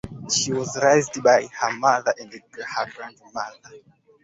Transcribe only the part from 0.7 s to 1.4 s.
raised